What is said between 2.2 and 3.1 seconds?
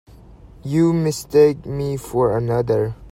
another.